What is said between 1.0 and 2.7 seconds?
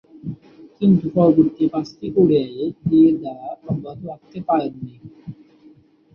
পরবর্তী পাঁচটি ওডিআইয়ে